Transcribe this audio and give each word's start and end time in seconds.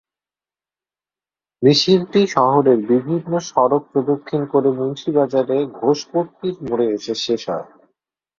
মিছিলটি 1.63 2.21
শহরের 2.35 2.79
বিভিন্ন 2.91 3.31
সড়ক 3.49 3.83
প্রদক্ষিণ 3.91 4.41
করে 4.53 4.69
মুন্সিবাজারে 4.77 5.57
ঘোষপট্টির 5.79 6.55
মোড়ে 6.61 6.85
এসে 6.95 7.13
শেষ 7.25 7.41
হয়। 7.51 7.67